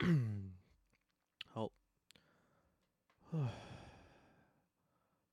[1.48, 1.70] 好，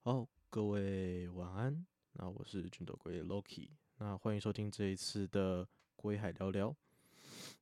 [0.01, 1.85] 好，各位晚安。
[2.11, 3.69] 那我是军斗龟 Loki，
[3.99, 6.75] 那欢迎收听这一次的龟海聊聊。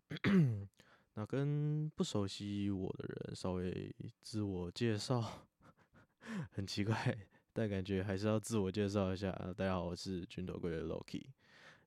[1.14, 5.48] 那跟不熟悉我的人稍微自我介绍，
[6.54, 7.16] 很奇怪，
[7.54, 9.32] 但感觉还是要自我介绍一下。
[9.56, 11.28] 大家好，我是军斗龟的 Loki，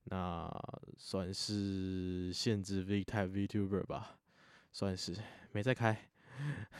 [0.04, 0.48] 那
[0.96, 4.20] 算是限制 V Type VTuber 吧。
[4.78, 5.12] 算是
[5.50, 6.08] 没再开，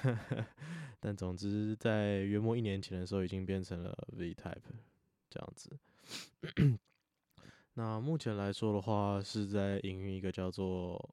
[1.01, 4.62] 但总之在约莫一年前的时候，已经变成了 V Type
[5.29, 5.77] 这样子。
[7.75, 11.12] 那目前来说的话，是在营运一个叫做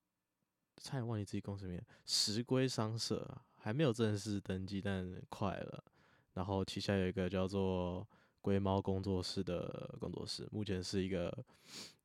[0.80, 5.84] “差点忘记自己公司名”石龟商社，还没有正式登记，但快了。
[6.32, 8.08] 然后旗下有一个叫做
[8.40, 11.44] “龟猫工作室”的工作室，目前是一个。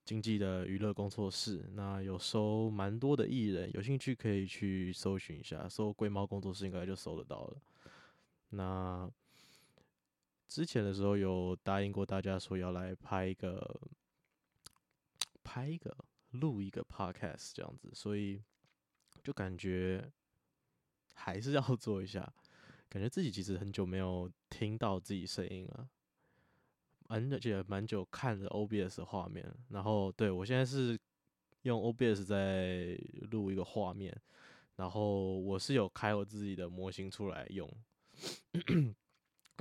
[0.05, 7.61] 经济的娱乐工作室，那有收蛮多的艺人，有兴趣可以去搜寻一下，搜“龟猫工作室”应该就搜得到了。
[8.49, 9.09] 那
[10.49, 13.81] 之前的时候有答应过大家说要来拍一个、
[15.43, 15.95] 拍一个、
[16.31, 18.43] 录一个 podcast 这样子，所以
[19.23, 20.11] 就感觉
[21.13, 22.33] 还是要做一下，
[22.89, 25.89] 感觉自己其实很久没有听到自己声音了。
[27.07, 30.97] 而且蛮久看着 OBS 的画面，然后对我现在是
[31.63, 32.97] 用 OBS 在
[33.31, 34.15] 录一个画面，
[34.77, 37.69] 然后我是有开我自己的模型出来用，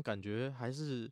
[0.03, 1.11] 感觉还是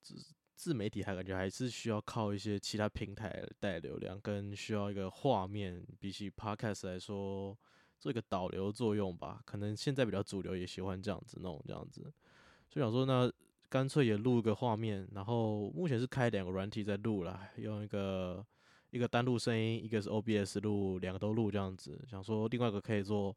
[0.00, 7.58] 自自媒体还感觉还是需要靠一些其他平台带流量，跟需要一个画面，比起 Podcast 来说
[7.98, 12.12] 做一个导流作用吧，可能现在比较主流也喜欢这样子弄这样子，
[12.70, 13.32] 就想说那。
[13.72, 18.44] 干脆也录一个画面，然后目前是开两个软体在录了，用一个
[18.90, 21.98] 一个单录声音，一个是 OBS 录，两个都录这样子。
[22.06, 23.34] 想说另外一个可以做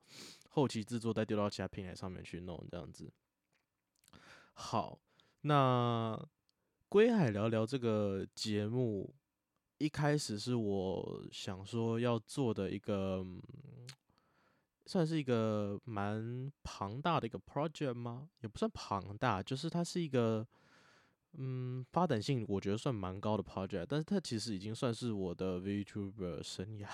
[0.49, 3.09] 后期制作，再丢到其他平台上面去弄这样子。
[4.55, 4.99] 好，
[5.39, 6.21] 那
[6.89, 9.15] 归海聊聊这个节目，
[9.77, 13.25] 一开始是我想说要做的一个。
[14.85, 18.29] 算是一个蛮庞大的一个 project 吗？
[18.41, 20.47] 也不算庞大，就是它是一个，
[21.33, 23.85] 嗯，发展性我觉得算蛮高的 project。
[23.89, 26.87] 但是它其实已经算是我的 VTuber 生涯，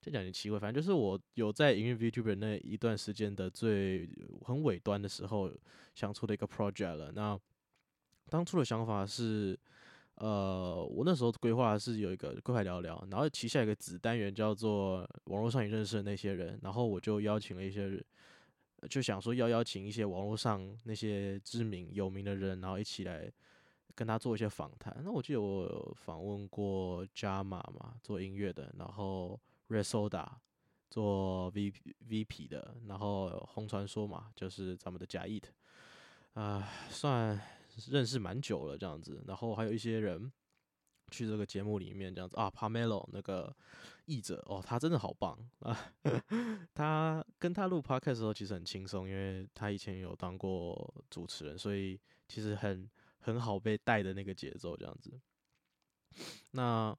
[0.00, 4.08] 这讲点奇怪，反正就是我有在营运 VTuber 那一段时间的最
[4.44, 5.50] 很尾端的时候
[5.94, 7.12] 想出的一个 project 了。
[7.12, 7.38] 那
[8.28, 9.58] 当初的想法是。
[10.16, 18.04] 呃，我那时候规划是有一个规划聊聊，然后旗下有个子单元叫做网络上你认识的那些人，然后我就邀请了一些人，
[18.88, 23.28] 就想说要邀请一些网络上那些知名有名的人，然后一起来
[23.94, 24.96] 跟他做一些访谈。
[25.02, 29.40] 那我记得我访问过 Jama 嘛，做音乐的，然后
[29.70, 30.28] Resoda
[30.88, 31.72] 做 V
[32.08, 35.44] V P 的，然后红传说嘛，就是咱们的假 Eat
[36.34, 37.40] 啊，算。
[37.90, 40.30] 认识蛮久了这样子，然后还有一些人
[41.10, 43.54] 去这个节目里面这样子啊，Pamelo 那个
[44.06, 45.92] 译者哦，他真的好棒啊！
[46.74, 52.88] 他跟他录 podcast 的时候其实很轻松，因为他以前有当过主持人，所以其实很
[53.18, 55.20] 很好被带的那个节奏这样子。
[56.52, 56.96] 那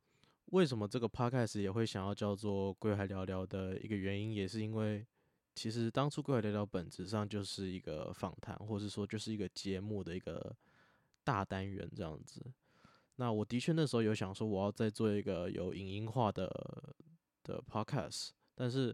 [0.48, 5.06] 为什么这个 podcast 也会想要叫做“归海聊聊”的一个原因，也是因为。
[5.56, 10.56] 其实当初《过来聊聊》本质上就是一个访谈，或者说就是一个节目的一个
[11.24, 12.44] 大单元这样子。
[13.18, 16.50] 那我的确那时候有想说，我要再做一个有影音化的
[17.44, 18.94] 的 podcast，但是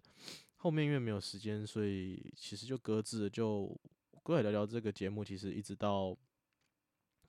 [0.57, 3.29] 后面因为没有时间，所以其实就搁置。
[3.29, 3.63] 就
[4.21, 6.15] 《过来聊聊》这个节目，其实一直到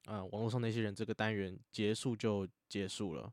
[0.07, 3.33] 啊网络上那些人这个单元结束就结束了。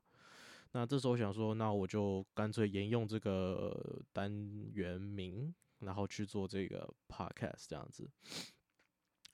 [0.72, 4.30] 那这时候想说，那我就干脆沿用这个单
[4.72, 5.52] 元名。
[5.80, 8.10] 然后去做这个 podcast 这样子，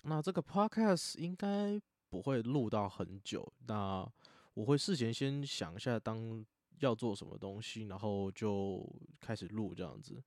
[0.02, 3.50] 那这个 podcast 应该不会录到很久。
[3.66, 4.06] 那
[4.52, 6.44] 我会事前先想一下，当
[6.80, 8.86] 要做什么东西，然后就
[9.20, 10.22] 开始录这样子。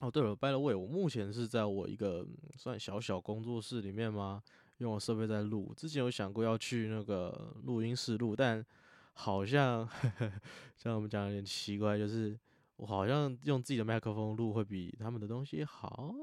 [0.00, 2.26] 哦，对了，by the way，我目前是在我一个
[2.56, 4.42] 算小小工作室里面吗？
[4.78, 5.72] 用我设备在录。
[5.76, 8.64] 之前有想过要去那个录音室录，但
[9.12, 9.88] 好像
[10.76, 12.38] 像我们讲有点奇怪，就是。
[12.80, 16.14] 我好像用自己的麦克风录会比他们的东西好。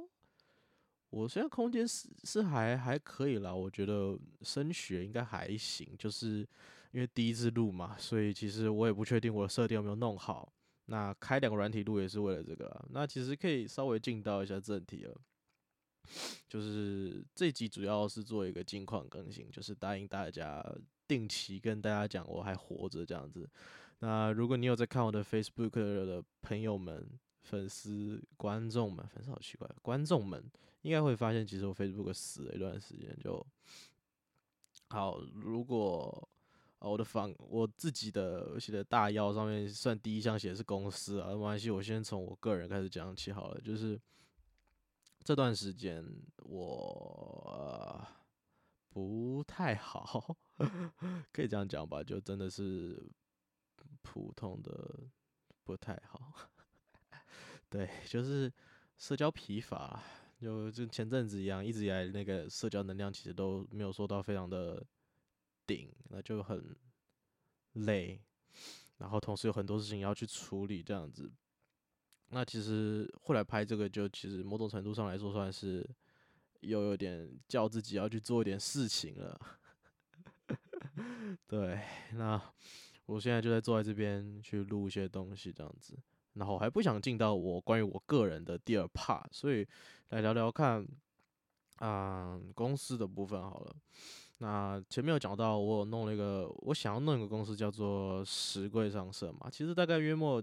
[1.12, 6.40] 我虽然空间是是还还可以啦，我觉得声学应该还行，就是
[6.92, 10.52] 因为第一次录嘛，所以其实我也不确定我的设定有没有弄好。
[10.88, 12.86] 那开两个软体录也是为了这个。
[12.90, 15.16] 那其实可以稍微进到一下正题了，
[16.50, 20.66] 就是这集主要是做一个近况更新，就是答应大家。
[21.10, 23.50] 定期跟大家讲我还活着这样子。
[24.00, 27.08] 那如果你有在看我的 Facebook 的朋友们，
[27.42, 30.44] 粉丝、观众们，粉丝好奇怪，观众们
[30.84, 33.18] 应该会发现，其实我 Facebook 死了一段时间。
[33.24, 33.46] 就
[34.90, 36.30] 好，如果
[36.80, 43.60] 啊，我的房，我自己的写的大腰上面算第一项写的是公司啊，没关系，我先从我个人开始讲起好了。
[43.62, 44.00] 就是
[45.24, 46.06] 这段时间
[46.44, 48.08] 我
[48.90, 50.38] 不太好，
[51.34, 53.02] 可以这样讲吧，就真的是
[54.14, 54.72] 普通的
[55.66, 56.50] 不太好。
[57.70, 58.52] 对，就是
[58.98, 60.02] 社交疲乏，
[60.40, 64.82] 就就前阵子一样，一直以来那个社交能量其实都没有受到非常的
[65.66, 66.74] 顶，那就很
[67.74, 68.22] 累，
[68.98, 71.30] 然后同时有很多事情要去处理，这样子。
[72.30, 75.86] 那其实后来拍这个，就其实某种程度上来说，算是
[76.62, 79.60] 又有点叫自己要去做一点事情了。
[81.46, 81.82] 对，
[82.14, 82.42] 那
[83.08, 85.98] 我现在就在坐在这边去录一些东西，这样子。
[86.34, 89.68] 然后还不想进到我关于我个人的第二 part，所以
[90.10, 90.88] 来聊聊看，
[91.78, 93.76] 啊，公司的部分好了。
[94.38, 99.50] 那前面有讲到，我弄了一个，我想要弄一个公司叫做石柜上社嘛。
[99.50, 100.40] 其实大概约莫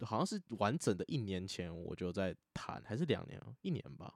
[0.00, 4.12] 好像是完整的一年前，我就在谈，还是两年，一年吧，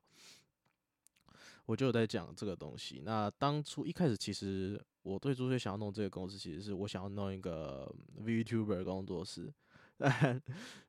[1.67, 3.02] 我就在讲这个东西。
[3.05, 7.94] 那当初一开始，其实我最初最想要弄这个公司，其实是我想要弄一个
[8.25, 9.53] VTuber 工作室。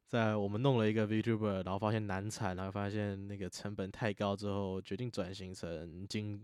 [0.07, 6.41] 在我们弄了一个 VTuber，然后发现难产，然后发现那个成本太高之后，决定转型成经，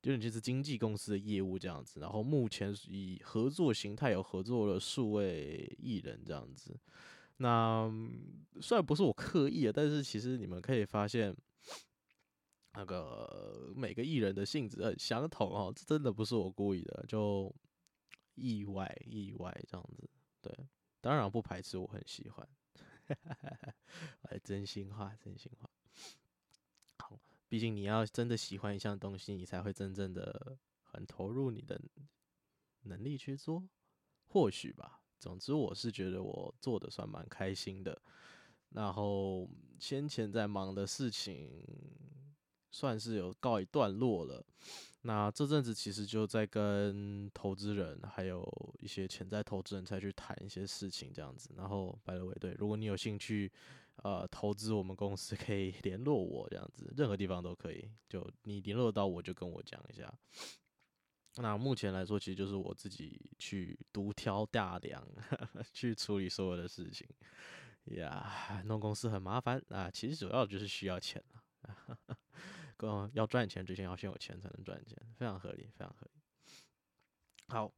[0.00, 2.00] 就是就是经纪公司的业务这样子。
[2.00, 6.74] 然后目前以合作形态有合作了数位艺人这样子。
[7.36, 7.90] 那
[8.60, 11.34] 虽然不是我刻意的，但是其实你们可以发现，
[12.74, 17.54] 那个每个艺人的性质很相同哦，这真的不是我故意的，就
[18.34, 20.08] 意外意外这样子，
[20.40, 20.52] 对。
[21.00, 22.48] 当然不排斥，我很喜欢，
[24.30, 25.68] 哎，真心话，真心话。
[26.98, 31.80] 好，毕竟你要真的喜欢一项东西，你才会真正的很投入你的
[32.82, 33.68] 能力去做，
[34.28, 35.02] 或许吧。
[35.18, 38.00] 总之，我是觉得我做的算蛮开心的。
[38.70, 41.50] 然后先前在忙的事情，
[42.72, 44.44] 算是有告一段落了。
[45.02, 48.44] 那这阵子其实就在跟投资人，还有
[48.78, 51.50] 一些潜在投资人才去谈一些事情这样子。
[51.56, 53.50] 然后白了伟对，如果你有兴趣，
[53.96, 57.88] 呃，投资我们公司可以 联络我这样子，任何地方都可以。
[58.08, 60.12] 就你联络到我就跟我讲一下。
[61.36, 65.04] 那目前来说，其实就是我自己去独挑大梁，
[65.72, 67.08] 去处理所有的事情。
[67.86, 71.98] 呀，弄公司很麻烦啊，其实主要就是需要钱了。
[72.80, 76.20] 嗯，要赚钱之前要先有钱才能赚钱，非常合理，非常合理。
[77.48, 77.72] 好，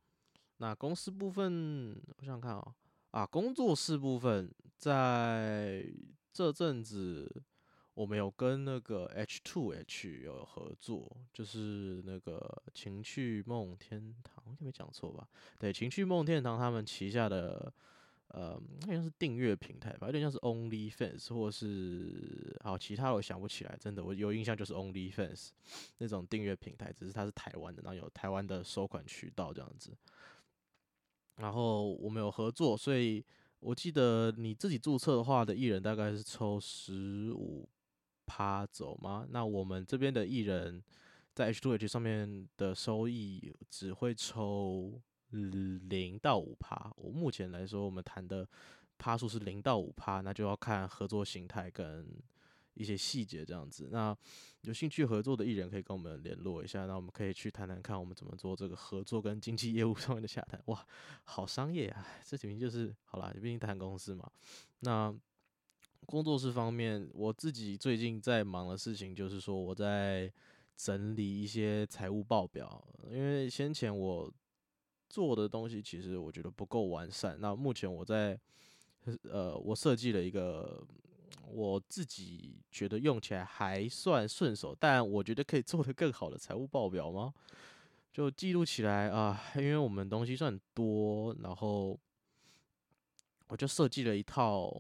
[0.59, 2.75] 那公司部分，我想想看啊，
[3.11, 5.85] 啊，工作室部分，在
[6.33, 7.43] 这阵子
[7.95, 15.29] 我们有跟那个 H Two H 有合作，就是那个情趣梦天堂，应该没讲错吧？
[15.59, 17.73] 对，情趣梦天堂他们旗下的。
[18.37, 25.51] 呃，好像是订阅平台吧，有点像是 OnlyFans，或是好其他我想不起来，真的我有印象就是 OnlyFans
[25.99, 29.97] 那种订阅平台，只是它是台湾的，然后有台湾的收款渠道这样子。
[31.37, 33.25] 然后我们有合作，所以
[33.61, 37.69] 我记得你自己注册的话的艺人大概是抽十五
[38.27, 39.25] 趴走吗？
[39.31, 40.83] 那我们这边的艺人
[41.33, 45.01] 在 H2H 上面的收益只会抽。
[45.35, 48.49] 零到五趴，我目前来说，我们谈的
[48.97, 52.07] 趴数是零到五趴，那就要看合作形态跟
[52.75, 53.89] 一些细节这样子。
[53.91, 54.17] 那
[54.63, 60.61] 有兴趣合作的艺人可以跟我们联络一下，那我们可以去谈谈看我们怎么做这个合作跟经济业务 上面的洽谈。
[60.67, 60.87] 哇，
[61.25, 62.07] 好商业啊！
[62.25, 64.31] 这明明就是好啦，毕竟谈公司嘛。
[64.81, 65.13] 那
[66.07, 70.33] 工作室方面，我自己最近在忙的事情就是说，我在
[70.77, 74.33] 整理一些财务报表，因为先前我。
[75.09, 77.37] 做的东西其实我觉得不够完善。
[77.41, 78.39] 那目前我在，
[79.23, 80.85] 呃，我设计了一个
[81.47, 87.33] 我自己觉得用起来还算顺手，但我觉得可以做得更好的财务报表吗？
[88.13, 91.99] 就记录起来啊，因为我们东西算多，然后
[93.49, 94.73] 我就设计了一套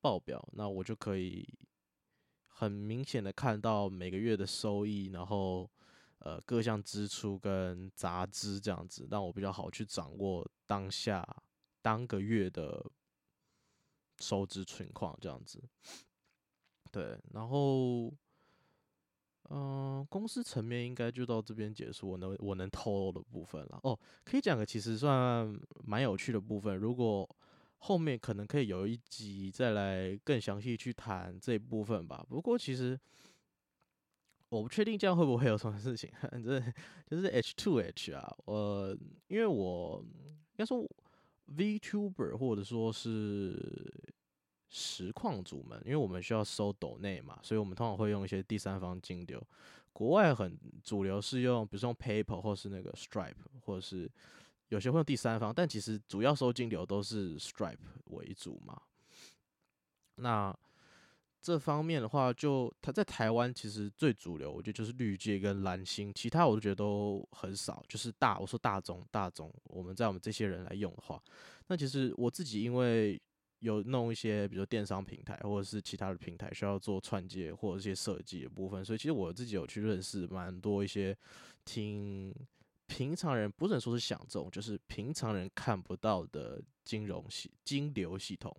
[0.00, 1.48] 报表，那我就可以
[2.46, 5.68] 很明显的看到每个月的收益，然后。
[6.26, 11.24] 呃，各项支出跟杂支这样子，让我比较好去掌握当下
[11.80, 12.84] 当个月的
[14.18, 15.62] 收支情况这样子。
[16.90, 18.12] 对，然后，
[19.50, 23.78] 嗯，公司层面应该就到这边结束，我能我能透露的部分了。
[23.84, 26.76] 哦，可以讲个其实算蛮有趣的部分。
[26.76, 27.28] 如果
[27.78, 32.26] 后面可能可以有一集再来更详细去谈这一部分吧。
[32.28, 32.98] 不过其实
[34.56, 36.72] 我不确定这样会不会有什么事情， 反正
[37.10, 38.96] 就是 H two H 啊，我
[39.28, 40.84] 因为我应该说
[41.56, 43.56] VTuber 或者说是
[44.68, 49.40] 实况主们，因为我们需要收抖内嘛，所以我们通常会用一些第三方金流。
[49.92, 54.10] 国外很主流是用，比如说用 PayPal 或是那个 Stripe，或者是
[54.68, 58.78] 有些会用第三方，但其实主要收金流都是 Stripe 为主嘛。
[60.16, 60.54] 那
[61.46, 67.80] 这方面的话，就它在台湾其实最主流，我觉得就是绿界跟蓝星，其他我都觉得都很少。
[67.88, 71.22] 就是大，我说大众大众，我们在我们这些人来用的话，
[71.68, 73.20] 那其实我自己因为。
[73.60, 81.16] 有弄一些，比如说电商平台或者是其他的平台需要做串接或者一些设计的部分，所以其实我自己有去认识蛮多一些
[81.64, 82.32] 听
[82.86, 88.54] 平常人不能说是想中，就是平常人看不到的金融系金流系统，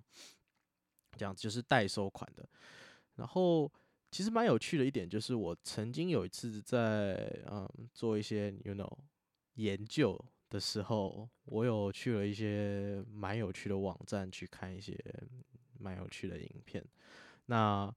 [1.18, 2.48] 这样就是代收款的。
[3.16, 3.72] 然后
[4.12, 7.16] 其实蛮有趣的一点就是，我曾经有一次在
[7.50, 8.98] 嗯做一些 you know
[9.56, 10.24] 研究。
[10.50, 14.98] 的时候，我有去了一些蛮有趣的网站去看一些
[15.78, 16.82] 蛮有趣的影片。
[17.48, 17.94] 那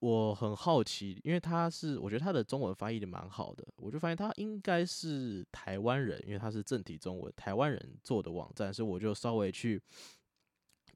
[0.00, 9.80] 我很好奇，因为他是我觉得他的中文翻译的蛮好的，我就发现他应该是台湾人，因为他是正体中文，台湾人做的网站，所以我就稍微去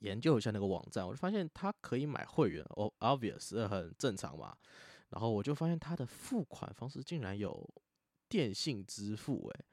[0.01, 4.57] 研究一下那个网站，我就发现他可以买会员，哦，obvious 很正常嘛。
[5.11, 7.69] 然后我就发现他的付款方式竟然有
[8.29, 9.65] 电信支付，诶。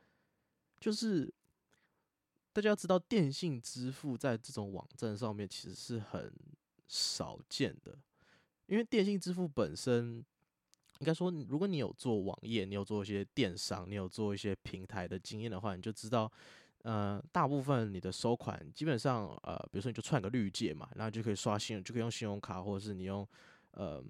[0.80, 1.34] 就是
[2.52, 6.32] 大家要知道，电信支付在这种网站上面其实是很
[6.88, 7.98] 少见的，
[8.68, 10.24] 因为电信支付本身，
[11.00, 16.32] 应该说，如果你有做网页，你有做一些电商，你有做一些平台的经验的话，你就知道，
[16.84, 23.28] 呃，大部分你的收款基本上，呃，比如说你就串个绿界嘛，然后就可以刷信，就可以用信用卡，或者是你用，
[23.72, 24.02] 呃。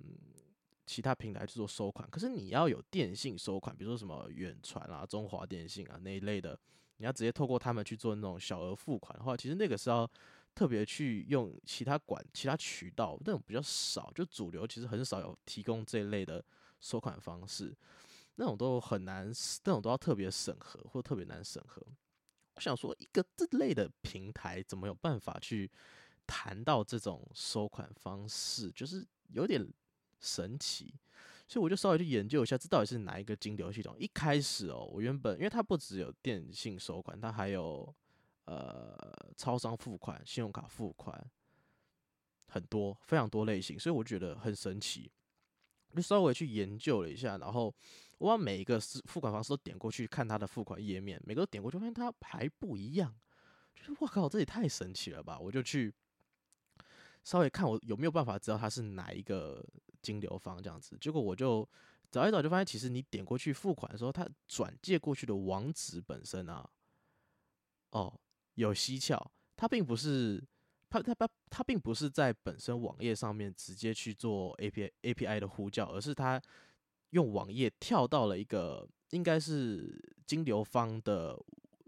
[0.85, 6.59] 其他平台去做收款，可是你要有电信收款，比如说什么远传啊、中华电信啊那一类的，
[6.97, 10.05] 你要直接透过他们去做那种小额付款的话，其实那个是要
[10.53, 16.43] 特别去用其他管、其他渠道，那种比较少，就主流其实很少有提供这一类的
[16.81, 17.73] 收款方式，
[18.35, 19.31] 那种都很难，
[19.63, 21.81] 那种都要特别审核或特别难审核。
[22.55, 25.69] 我想说，一个这类的平台怎么有办法去
[26.27, 29.67] 谈到这种收款方式，就是有点。
[30.25, 30.93] 神奇，
[31.49, 33.93] 所以我就稍微去研究一下，这到底是哪一个金流系统？
[33.99, 37.93] 一开始哦，我原本因为它不只有电信收款，它还有
[38.45, 38.97] 呃
[39.35, 41.29] 超商付款、信用卡付款，
[42.47, 45.11] 很多非常多类型，所以我觉得很神奇。
[45.93, 47.75] 就稍微去研究了一下，然后
[48.23, 53.13] 我把每一个是付款方式都点过去看他的付款页面，每个点过去，发现它还不一样，
[53.75, 55.37] 就是我靠，这也太神奇了吧！
[55.37, 55.93] 我就去
[57.23, 59.63] 稍微看我有没有办法知道他是哪一个。
[60.03, 61.65] 金流方这样子，结果我就
[62.11, 66.69] 找一找，就发现其实你点过去付款的时候，它转借过去的网址本身啊，
[67.91, 68.13] 哦，
[68.55, 70.45] 有蹊跷，它并不是
[70.89, 76.41] 它它它它并不是在本身网页上面直接去做 A P A P I 的呼叫，而是它
[77.13, 81.35] 用网页跳到了一个应该是金流方的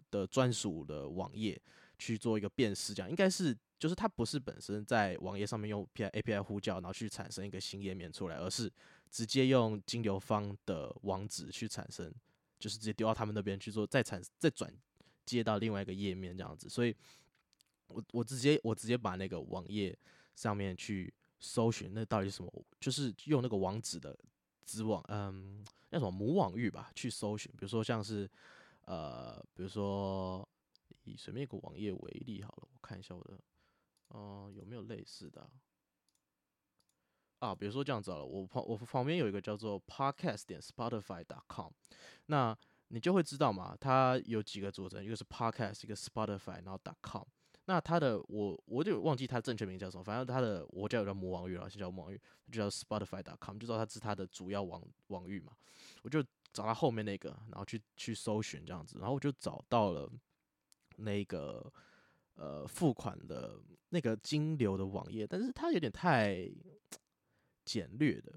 [0.09, 1.61] 的专属的网页
[1.99, 3.55] 去做一个辨识，这样应该是。
[3.77, 8.71] 就是它不是本身在网页上面用 P I A P I 呼叫，然后去产生一个新页面出来，而是
[9.11, 12.11] 直接用金流方的网址去产生，
[12.57, 14.73] 就是直接丢到他们那边去做，再产再转
[15.25, 16.69] 接到另外一个页面这样子。
[16.69, 16.95] 所以，
[17.87, 19.95] 我我直接我直接把那个网页
[20.35, 22.65] 上面去搜寻，那到底是什么？
[22.79, 24.17] 就是用那个网址的
[24.65, 27.51] 子网，嗯，那什么母网域吧，去搜寻。
[27.53, 28.29] 比如说像是
[28.81, 30.47] 呃，比如说
[31.03, 33.39] 以随便一个网页为例好了，我看一下我的。
[34.09, 35.49] 哦，有没有类似的
[37.39, 37.55] 啊？
[37.55, 41.71] 比如说这样子了，我旁我旁边有一个叫做 podcast 点 spotify dot com，
[42.27, 42.57] 那
[42.89, 47.25] 你就会知道嘛，它有几个组成，一个是 podcast，一个 spotify，然后 dot com。
[47.65, 55.51] 那他的我我就忘记他正确名叫什么，反正他的我叫有叫魔王域了，先叫魔王域，就叫 spotify dot com，就知道它是它的主要网网域嘛。
[56.03, 60.09] 我就找它后面那个，然后去去搜寻这样子，然后我就找到了
[60.97, 61.71] 那个。
[62.37, 63.57] 呃，付款的
[63.87, 66.51] 那个金流的网页，但是它有点太
[67.63, 68.33] 简略的，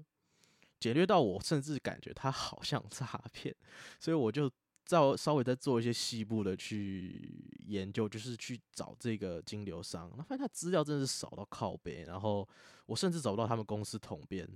[0.79, 3.53] 简略到我甚至感觉它好像诈骗，
[3.99, 4.49] 所以我就
[4.89, 7.31] 再稍微再做一些细部的去
[7.67, 12.47] 研究，就是去找这个金流商，那发现他资料真的是少到靠背，然后
[12.87, 14.49] 我甚至找不到他们公司统编。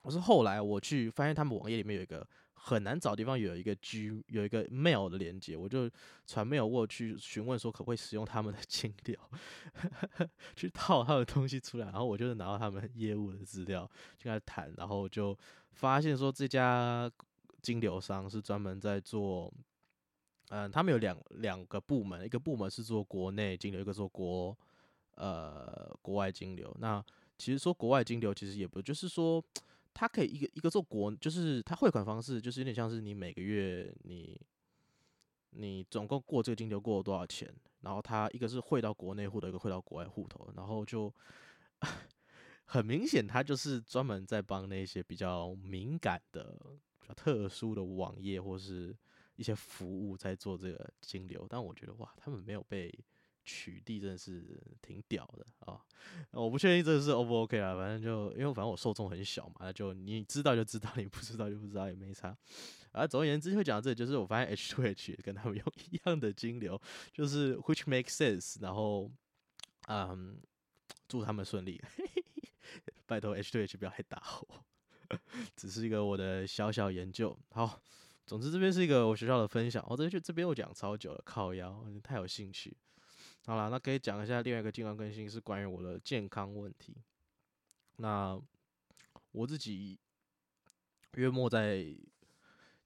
[0.00, 5.90] 我是后来我去发现他们网页里面有一个很难找地方有一个 G 有一个 mail 的连接，我就
[6.26, 9.18] 传 mail 过去询问说可不可以使用他们的 金流，
[10.56, 13.84] 去套他的东西出来，然后我就是拿到他们业务的资料，
[14.16, 15.36] 就跟他谈，然后就
[15.72, 17.10] 发现说这家
[17.64, 19.52] 金流商是专门在做，
[20.50, 24.56] 嗯，他们有两两个部门，一个部门是做国内金流，一个做国
[25.16, 26.76] 呃国外金流。
[26.78, 27.04] 那
[27.38, 29.42] 其实说国外金流，其实也不就是说。
[29.96, 34.36] 它可以一个一个做国，就是它汇款方式，就是有点像是你每个月你
[35.50, 37.48] 你总共过这个金流过了多少钱，
[37.82, 41.14] 然后它一个是汇到国内户头，一个汇到国外户头，然后就
[42.66, 46.60] 很明显，它就是专门在帮那些比较敏感的、
[47.04, 48.96] 比较特殊的网页或是
[49.36, 51.46] 一些服务在做这个金流。
[51.48, 52.92] 但我觉得哇，他们没有被。
[53.46, 55.78] 取缔真的是挺屌的啊！
[56.30, 62.34] 我不确定这个是 O 不 OK 啊，反正就因为反正我受众很小嘛，那就你知道就知道， 你不知道就不知道也没差。
[62.92, 66.80] 啊，总而言之会讲到这里，就是我发现 H to H 跟他们用一样的金流，
[67.12, 68.62] 就是 Which makes sense。
[68.62, 69.12] 然后，
[69.88, 70.40] 嗯，
[71.06, 71.82] 祝他们顺利。
[73.04, 74.64] 拜托 H to H 不要来打我，
[75.56, 77.36] 只是一个我的小小研究。
[77.50, 77.80] 好，
[78.26, 79.84] 总之这边是一个我学校的分享。
[79.88, 82.76] 我这边这边我讲超久了，靠腰，太有兴趣。
[83.46, 86.96] 好了，那可以讲一下另外一个健康更新，是关于我的健康问题。
[87.96, 88.40] 那
[89.32, 89.98] 我自己
[91.14, 91.86] 约莫在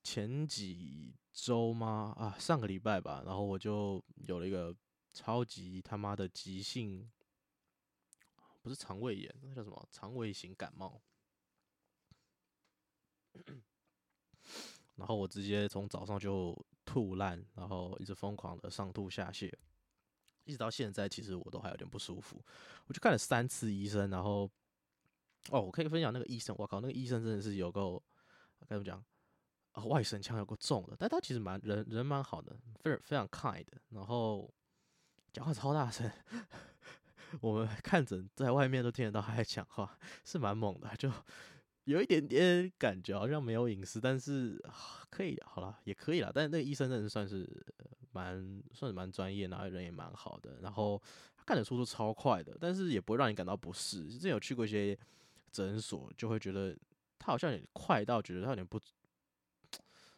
[0.03, 2.13] 前几周吗？
[2.17, 4.75] 啊，上个礼拜吧，然后我就有了一个
[5.13, 7.09] 超级他妈的急性，
[8.61, 9.89] 不是肠胃炎，那叫什么？
[9.93, 11.01] 肠胃型感冒。
[14.97, 19.53] 然后我直接从早上就吐烂，然后一直疯狂的上吐下泻。
[20.45, 22.43] 一直到现在，其实我都还有点不舒服。
[22.87, 24.51] 我就看了三次医生，然后
[25.51, 28.03] 哦，我可以分享那个医生，我靠，那个医生真的是有够
[28.67, 29.05] 该怎么讲
[29.73, 29.85] 啊？
[29.85, 34.51] 外省腔有够重的，但他其实蛮人人蛮好的，非常非常 kind，然后
[35.35, 36.11] 讲话超大声，
[37.43, 41.13] 我们看诊在外面都听得到他在讲话，是蛮猛的，就
[41.89, 44.63] 有一点点感觉好像没有隐私，但是
[45.11, 46.31] 可以好了，也可以了。
[46.33, 47.49] 但是那个医生真的算是。
[48.11, 51.01] 蛮算是蛮专业，然后人也蛮好的，然后
[51.45, 54.07] 干的速度超快的，但是也不会让你感到不适。
[54.07, 54.99] 之前有去过一些
[55.53, 56.77] 诊所，就会觉得
[57.19, 58.81] 他好像也快到觉得他有点不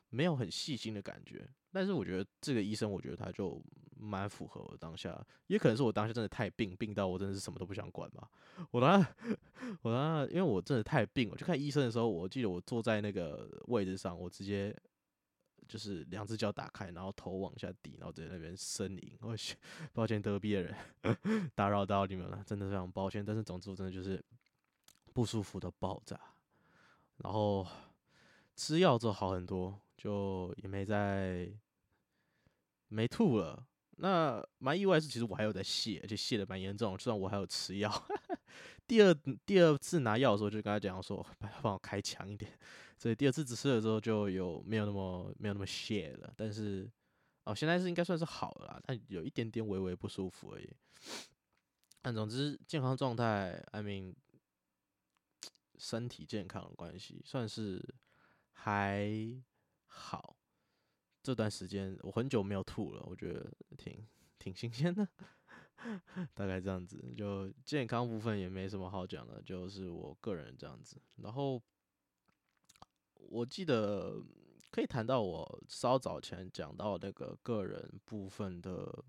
[0.08, 1.46] 没有很细心的感觉。
[1.72, 3.60] 但是我觉得这个医生，我觉得他就
[4.00, 8.30] 蛮符合我当下，也可能是我当下真的太病，病到我真的是什么都不想管吧。
[8.70, 9.04] 我当
[9.82, 14.74] 我当因为我真的太病，我去看医生的时候，我记得我坐在那个位置上，我直接。
[15.68, 19.16] 就是两只脚打开，然后头往下低，然后在那边呻吟。
[19.22, 19.36] 我
[19.92, 20.74] 抱歉得病的人
[21.54, 23.24] 打扰到你们了，真的非常抱歉。
[23.24, 24.20] 但是总之我真的就是
[25.12, 26.18] 不舒服的爆炸，
[27.18, 27.64] 然后
[28.56, 31.48] 吃药之后好很多，就也没再
[32.88, 33.64] 没吐了。
[34.00, 36.98] 那蛮意外是，其实我还有在泻，而且泻的蛮严重。
[36.98, 37.90] 虽然我还有吃药，
[38.86, 41.24] 第二第二次拿药的时候就跟他讲说，
[41.62, 42.58] 帮我开强一点。
[42.98, 46.90] 所以第二次只吃了之后就有没有那么没有那么泻了，但是
[47.44, 50.70] 哦现在是应该算是好了，但有一点点微微不舒服而已。
[52.02, 54.14] 但总之健康状态，I mean
[55.78, 57.82] 身体健康的关系算是
[58.52, 59.10] 还
[59.86, 60.36] 好。
[61.22, 64.06] 这段时间我很久没有吐了，我觉得挺
[64.38, 65.06] 挺新鲜的。
[66.34, 71.62] 大概这样子，就健康部分也没什么好讲的，就是我个人这样子，然后。
[73.28, 74.20] 我记得
[74.72, 79.04] 可以谈到我稍早前讲到那个个人部分的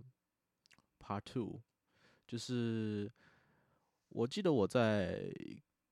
[1.00, 1.62] Part Two，
[2.28, 3.12] 就是
[4.10, 5.34] 我记得我在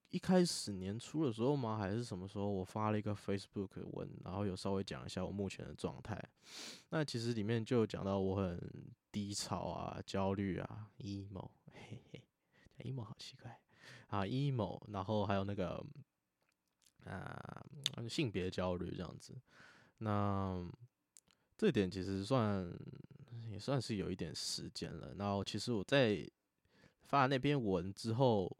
[0.10, 1.78] 一开始年初的时候吗？
[1.78, 2.48] 还是什么时候？
[2.50, 6.22] 我发了一个 Facebook 文，然后有稍微讲一下我目前的状态。
[6.90, 8.60] 那其实里面就讲到我很
[9.12, 12.24] 低潮啊、焦虑啊、emo，嘿嘿
[12.80, 13.60] ，emo 好奇怪
[14.08, 15.86] 啊，emo，然后还有那个。
[17.06, 17.66] 啊，
[18.10, 19.34] 性别焦虑这样子，
[20.00, 20.70] 那
[21.58, 22.72] 这点其实算
[23.50, 25.16] 也算是有一点时间了。
[25.16, 26.30] 然后其实我在
[27.06, 28.56] 发那篇文之后，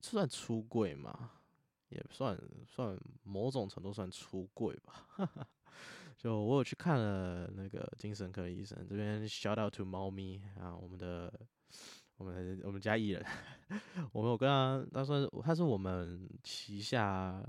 [0.00, 1.32] 算出柜嘛，
[1.88, 5.06] 也算算某种程度算出柜吧。
[6.16, 11.32] 就我有去看了那个精神科医生，这边 shout out to 猫咪啊，我们的。
[12.18, 13.22] 我们我们家艺人，
[14.10, 17.44] 我们有跟他，他说他是我们旗下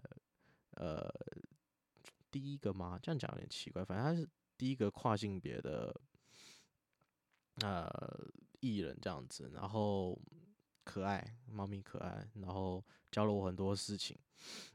[0.72, 1.10] 呃
[2.30, 3.00] 第一个吗？
[3.02, 5.96] 这样讲有点奇怪，反正他是第一个跨性别的
[7.62, 7.90] 呃
[8.60, 9.50] 艺人这样子。
[9.54, 10.20] 然后
[10.88, 11.22] 可爱，
[11.52, 14.18] 猫咪可爱，然后教了我很多事情。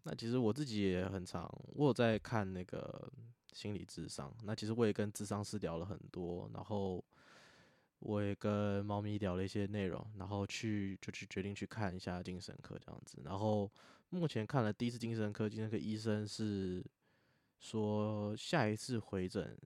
[0.02, 3.10] 那其实我自己也很常，我有在看那个
[3.52, 4.30] 心理智商。
[4.42, 7.02] 那其实我也跟智商师聊了很多，然后
[8.00, 13.22] 我也跟猫咪聊了一些内容，然后去就去决定去看一下精神科这样子。
[13.24, 13.70] 然后
[14.10, 16.84] 目前看了第一次精神科，精神科医生是
[17.58, 19.58] 说下一次回诊，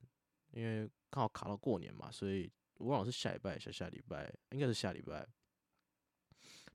[0.53, 2.51] 因为刚好卡到过年嘛，所以。
[2.79, 5.27] 我忘了是下礼拜下下礼拜，应该是下礼拜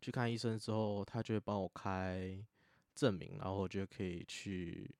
[0.02, 2.44] 去看医生之后，他就会帮我开
[2.96, 4.94] 证明，然后我就可以去，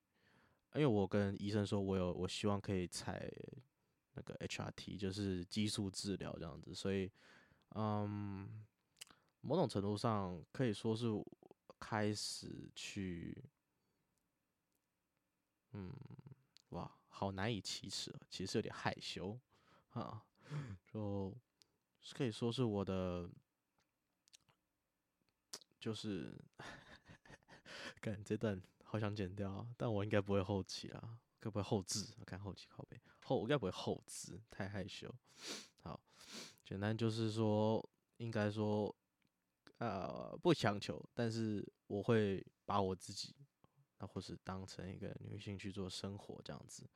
[0.74, 3.28] 因为我跟医生说，我有我希望可以采
[4.14, 7.10] 那个 HRT，就是激素治疗这样子，所以
[7.74, 8.64] 嗯，
[9.40, 11.06] 某种程度上可以说是
[11.80, 13.44] 开始去，
[15.72, 15.92] 嗯，
[16.70, 19.38] 哇，好难以启齿，其实有点害羞
[19.90, 20.22] 啊。
[20.92, 21.34] 就
[22.14, 23.28] 可以说是我的，
[25.82, 26.32] 就是，
[28.00, 32.06] 感这段好想剪掉，但我应该不会后期啦，该不会后置？
[32.24, 35.12] 看后期靠背后，我该不会后置，太害羞。
[35.80, 36.00] 好，
[36.64, 37.84] 简单就是说，
[38.18, 38.94] 应该说，
[39.78, 43.34] 呃，不强求，但是我会把我自己，
[43.98, 46.88] 那或是当成一个女性去做生活这样子。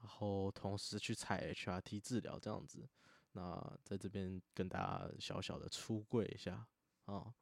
[0.00, 2.88] 然后同时去采 HRT 治疗这样子，
[3.30, 6.66] 那在这边跟大家小小的出柜一下
[7.04, 7.32] 啊，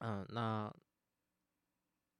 [0.00, 0.74] 嗯，那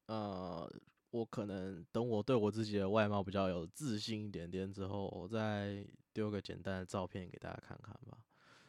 [0.06, 0.70] 呃，
[1.10, 8.18] 我可能等我对我自己的外貌比较有自信一点点之后，我再丢个简单的照片给大家看看吧，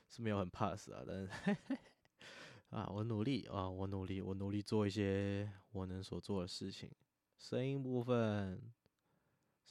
[0.10, 1.30] 是没有很 pass 啊，但是
[2.70, 6.92] 啊，我努力啊，我努力，我努力做一些我能所做的事情，
[7.38, 8.62] 声音部分。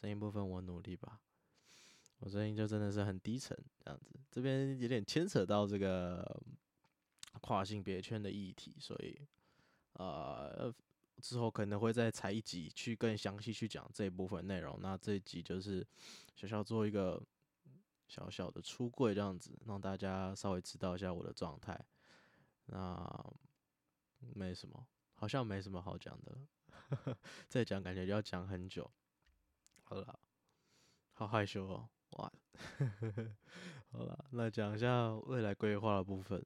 [0.01, 1.21] 声音部分我努力吧，
[2.21, 6.41] 我声音就真的是很低沉这样子，这边有点牵扯到这个
[7.39, 9.19] 跨性别圈的议题，所以
[9.95, 10.73] 呃
[11.21, 14.79] 之后可能会再采一集去更详细去讲这一部分内容。
[14.81, 15.87] 那这一集就是
[16.37, 17.21] 小小做一个
[18.07, 21.79] 小小的出柜这样子，让大家稍微知道一下我的状态。
[22.67, 23.33] 那
[24.35, 27.17] 没什么，好像没什么好讲的，
[27.49, 28.91] 再讲感觉要讲很久。
[29.83, 30.21] 好了，
[31.13, 32.33] 好害羞哦，哇！
[33.91, 36.45] 好了，那讲一下未来规划的部分。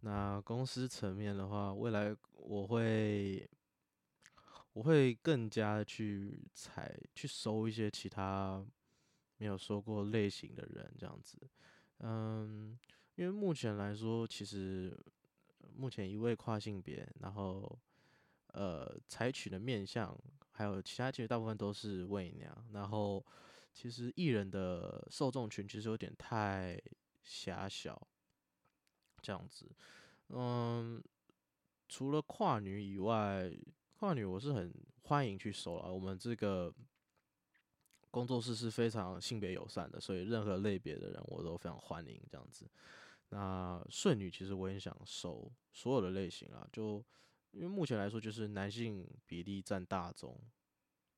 [0.00, 3.48] 那公司层面的话，未来我会
[4.72, 8.64] 我会更加去采去收一些其他
[9.36, 11.38] 没有收过类型的人，这样子。
[11.98, 12.78] 嗯，
[13.16, 14.96] 因为目前来说，其实
[15.76, 17.78] 目前一位跨性别，然后
[18.48, 20.16] 呃采取的面向。
[20.50, 23.24] 还有其他其实大部分都是伪娘，然后
[23.72, 26.76] 其实艺人的受众群其实有点太
[27.22, 28.08] 狭小，
[29.28, 29.70] 这样子，
[30.30, 31.04] 嗯，
[31.86, 33.52] 除了跨女以外，
[33.98, 36.74] 跨女我是很欢迎去收了，我们这个
[38.10, 42.66] 工作室是非常性别友善的，所以任何类别的人我都非常欢迎这样子。
[43.28, 47.04] 那顺女其实我也想收所有的类型啊，就。
[47.52, 50.38] 因为目前来说，就是男性比例占大宗，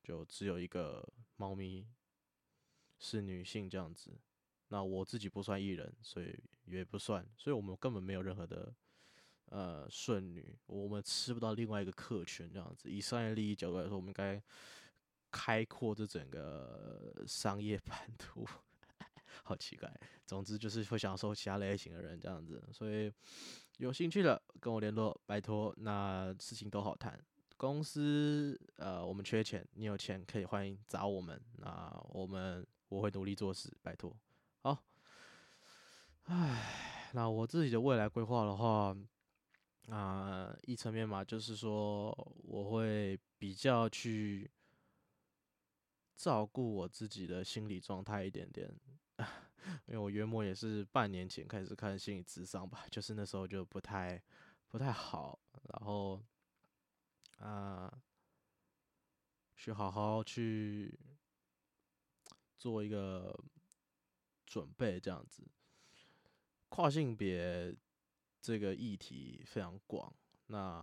[0.01, 1.85] 就只有一个猫咪
[3.01, 4.17] 是女性这样子。
[4.69, 6.33] 那我自己不算艺人，所以
[6.77, 8.75] 也不算，所以我们根本没有任何的
[9.47, 12.91] 呃顺女，我们吃不到另外一个客群这样子。
[12.91, 14.43] 以商业利益角度来说，我们该
[15.31, 18.47] 开阔这整个商业版图，
[19.45, 19.93] 好奇怪。
[20.27, 23.13] 总之就是会享受其他类型的人这样子，所以。
[23.79, 27.19] 有兴趣的跟我联络，拜托，那事情都好谈。
[27.57, 31.41] 公司呃，我们缺钱，你有钱可以欢迎找我们。
[31.57, 34.15] 那我们我会努力做事，拜托。
[34.61, 34.85] 好，
[36.33, 38.97] 唉，那我自己的未来规划的话，
[39.89, 42.13] 啊，一层面嘛，就是说
[42.45, 44.49] 我会比较去
[46.15, 48.73] 照顾我自己的心理状态一点点。
[49.87, 54.23] 因为我约莫也是半年前开始看心理智商吧，就是那时候就不太
[54.69, 56.23] 不太好，然后
[57.39, 57.93] 啊，
[59.57, 60.97] 去好好去
[62.57, 63.37] 做一个
[64.47, 65.45] 准备，这样子。
[66.71, 67.77] 跨性别
[68.41, 70.11] 这个议题非常广，
[70.47, 70.83] 那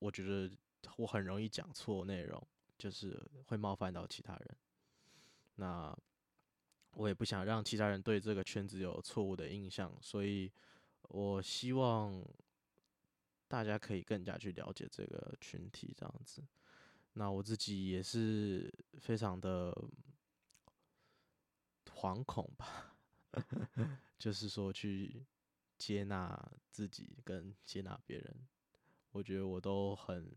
[0.00, 0.50] 我觉得
[0.96, 2.44] 我很容易讲错内容，
[2.76, 4.56] 就是会冒犯到其他人。
[5.54, 5.96] 那。
[6.92, 10.50] 我也不想让其他人对这个圈子有错误的印象，所以
[11.02, 12.26] 我希望
[13.46, 16.42] 大家可以更加去了解这个群体，这样子。
[17.12, 19.72] 那我自己也是非常的
[21.92, 22.96] 惶恐吧，
[24.18, 25.24] 就是说去
[25.76, 28.46] 接纳自己跟接纳别人，
[29.10, 30.34] 我觉得我都很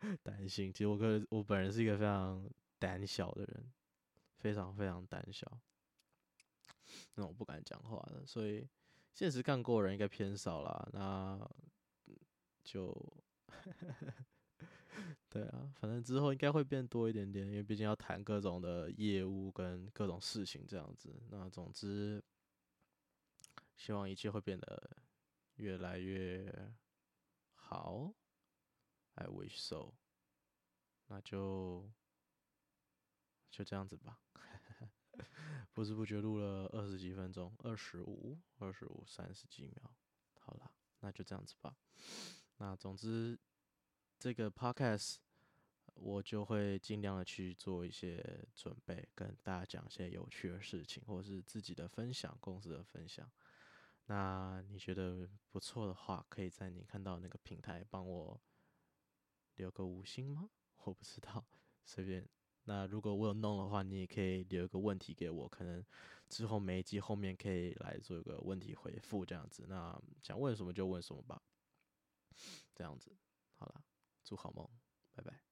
[0.22, 0.72] 担心。
[0.72, 3.72] 其实我个我本人是一个非常胆小的人，
[4.38, 5.60] 非常非常胆小，
[7.14, 8.68] 那种不敢讲话的，所以
[9.12, 10.88] 现实干过人应该偏少啦。
[10.92, 11.50] 那
[12.64, 12.90] 就
[15.28, 21.22] 对啊，反正之后应该会变多一点点，因为毕竟要谈各种的业务跟各种事情这样子。
[21.30, 22.22] 那总之。
[23.74, 24.96] 希望一切会变得
[25.56, 26.72] 越来越
[27.54, 28.14] 好
[29.14, 29.94] ，I wish so。
[31.08, 31.90] 那就
[33.50, 34.20] 就这样子吧，
[35.72, 39.96] 不知不觉录了二十几分钟，二十五、二十五、三十几秒，
[40.38, 41.76] 好了，那就这样子吧。
[42.58, 43.36] 那总之，
[44.22, 45.16] 这个 podcast
[45.94, 53.28] 我就会尽量的去做一些准备，跟大家讲一些有趣的事情，或者是自己的分享、公司的分享。
[54.06, 58.40] 那你觉得不错的话，可以在你看到那个平台帮我
[59.56, 60.48] 留个五星吗？
[60.84, 61.44] 我不知道，
[61.84, 62.24] 随便。
[62.62, 65.84] 那如果我有弄的话，你也可以留一个问题给我，可能
[66.28, 69.66] 之后每一集后面可以来做一个问题回复这样子。
[69.68, 71.42] 那想问什么就问什么吧，
[72.72, 73.16] 这样子。
[73.56, 73.84] 好了，
[74.24, 74.68] 做好梦，
[75.14, 75.51] 拜拜。